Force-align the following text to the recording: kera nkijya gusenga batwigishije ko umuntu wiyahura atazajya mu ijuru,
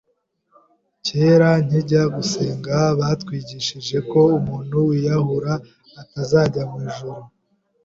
kera 1.05 1.49
nkijya 1.65 2.03
gusenga 2.15 2.75
batwigishije 2.99 3.97
ko 4.11 4.19
umuntu 4.37 4.75
wiyahura 4.87 5.53
atazajya 6.01 6.63
mu 6.71 6.77
ijuru, 6.89 7.21